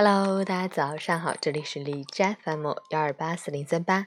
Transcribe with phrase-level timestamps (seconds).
[0.00, 4.06] Hello，大家早上好，这里是荔枝 FM 幺二八四零三八，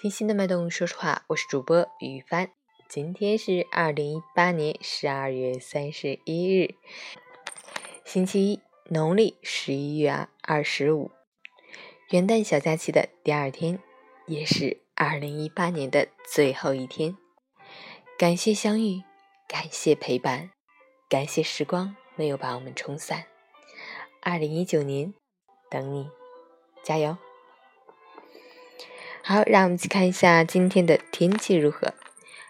[0.00, 2.52] 听心的脉动说实话，我是主播雨帆。
[2.88, 6.76] 今天是二零一八年十二月三十一日，
[8.04, 11.10] 星期一，农历十一月二十五，
[12.10, 13.80] 元旦小假期的第二天，
[14.28, 17.16] 也是二零一八年的最后一天。
[18.16, 19.02] 感谢相遇，
[19.48, 20.52] 感谢陪伴，
[21.08, 23.24] 感谢时光没有把我们冲散。
[24.20, 25.12] 二零一九年。
[25.72, 26.10] 等你，
[26.84, 27.16] 加油！
[29.22, 31.94] 好，让我们去看一下今天的天气如何。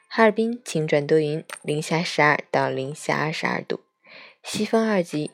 [0.09, 3.79] 哈尔滨晴转多云，零下十二到零下二十二度，
[4.43, 5.31] 西风二级，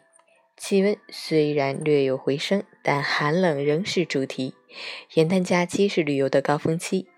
[0.59, 4.55] 气温虽然略有回升，但寒冷仍是主题。
[5.15, 7.09] 元旦假期是旅游的高峰期，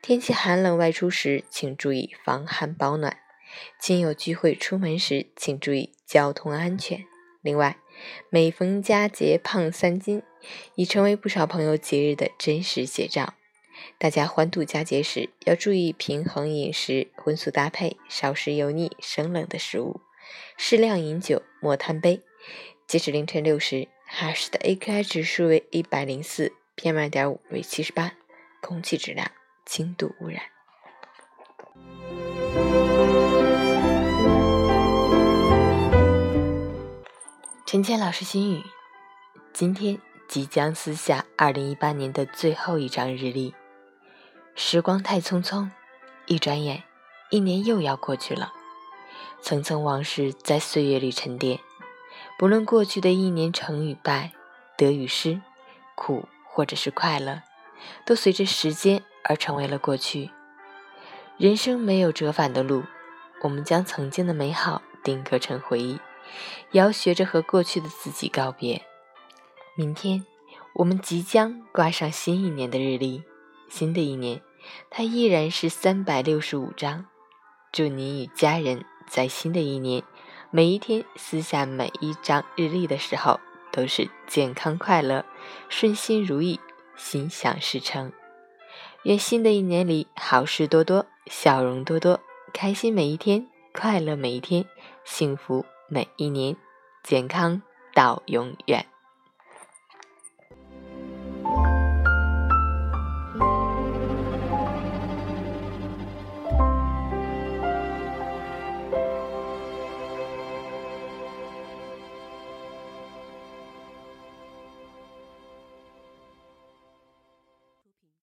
[0.00, 3.14] 天气寒冷，外出时请注意防寒保暖；
[3.80, 7.09] 亲友聚会出门时，请注意交通安全。
[7.42, 7.78] 另外，
[8.28, 10.22] 每逢佳节胖三斤，
[10.74, 13.34] 已成为不少朋友节日的真实写照。
[13.98, 20.02] 大家欢度佳节时，要注意平衡饮食，荤素搭配，少食油腻生冷的食物，
[20.58, 22.22] 适量饮酒，莫贪杯。
[22.86, 28.12] 截止凌晨六时，哈市的 AQI 指数为一百零四，PM 二点五为七十八，
[28.60, 29.30] 空气质量
[29.64, 30.42] 轻度污染。
[37.70, 38.64] 陈谦老师心语：
[39.52, 43.54] 今天即将撕下二零一八年的最后一张日历，
[44.56, 45.70] 时光太匆匆，
[46.26, 46.82] 一转眼，
[47.30, 48.52] 一年又要过去了。
[49.40, 51.60] 层层往事在岁月里沉淀，
[52.36, 54.32] 不论过去的一年成与败，
[54.76, 55.40] 得与失，
[55.94, 57.42] 苦或者是快乐，
[58.04, 60.30] 都随着时间而成为了过去。
[61.36, 62.82] 人生没有折返的路，
[63.42, 66.00] 我们将曾经的美好定格成回忆。
[66.72, 68.82] 也要学着和过去的自己告别。
[69.76, 70.24] 明天，
[70.74, 73.22] 我们即将挂上新一年的日历。
[73.68, 74.42] 新的一年，
[74.90, 77.06] 它依然是三百六十五章。
[77.72, 80.02] 祝你与家人在新的一年，
[80.50, 83.38] 每一天撕下每一张日历的时候，
[83.70, 85.24] 都是健康快乐、
[85.68, 86.58] 顺心如意、
[86.96, 88.12] 心想事成。
[89.04, 92.18] 愿新的一年里好事多多，笑容多多，
[92.52, 94.66] 开心每一天，快乐每一天，
[95.04, 95.64] 幸福。
[95.92, 96.56] 每一年，
[97.02, 97.62] 健康
[97.92, 98.89] 到永远。